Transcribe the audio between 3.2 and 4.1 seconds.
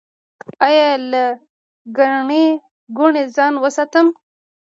ځان وساتم؟